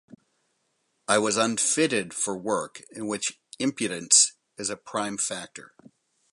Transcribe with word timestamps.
I 1.07 1.19
was 1.19 1.37
unfitted 1.37 2.11
for 2.15 2.35
work 2.35 2.81
in 2.91 3.05
which 3.07 3.39
impudence 3.59 4.33
is 4.57 4.71
a 4.71 4.75
prime 4.75 5.19
factor. 5.19 5.75